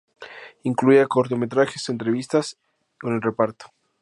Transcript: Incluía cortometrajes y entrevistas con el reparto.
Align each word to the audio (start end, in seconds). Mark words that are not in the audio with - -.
Incluía 0.63 1.05
cortometrajes 1.05 1.87
y 1.87 1.91
entrevistas 1.91 2.57
con 2.99 3.13
el 3.13 3.21
reparto. 3.21 3.67